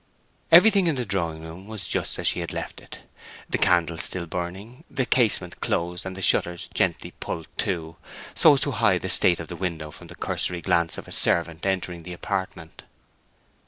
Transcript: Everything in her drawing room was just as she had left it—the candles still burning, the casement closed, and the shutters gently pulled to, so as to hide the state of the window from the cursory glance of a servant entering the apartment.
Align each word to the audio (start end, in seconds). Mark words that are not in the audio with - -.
Everything 0.51 0.87
in 0.87 0.97
her 0.97 1.05
drawing 1.05 1.43
room 1.43 1.67
was 1.67 1.87
just 1.87 2.17
as 2.17 2.25
she 2.25 2.39
had 2.39 2.51
left 2.51 2.81
it—the 2.81 3.57
candles 3.59 4.03
still 4.03 4.25
burning, 4.25 4.83
the 4.89 5.05
casement 5.05 5.59
closed, 5.61 6.07
and 6.07 6.17
the 6.17 6.23
shutters 6.23 6.71
gently 6.73 7.13
pulled 7.19 7.45
to, 7.59 7.97
so 8.33 8.55
as 8.55 8.61
to 8.61 8.71
hide 8.71 9.03
the 9.03 9.09
state 9.09 9.39
of 9.39 9.47
the 9.47 9.55
window 9.55 9.91
from 9.91 10.07
the 10.07 10.15
cursory 10.15 10.59
glance 10.59 10.97
of 10.97 11.07
a 11.07 11.11
servant 11.11 11.67
entering 11.67 12.01
the 12.01 12.13
apartment. 12.13 12.81